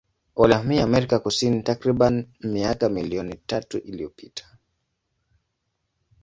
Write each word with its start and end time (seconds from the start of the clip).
Walihamia 0.35 0.83
Amerika 0.83 1.19
Kusini 1.19 1.63
takribani 1.63 2.27
miaka 2.41 2.89
milioni 2.89 3.35
tatu 3.35 3.77
iliyopita. 3.77 4.57